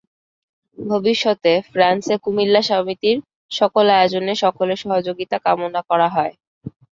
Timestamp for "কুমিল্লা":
2.23-2.61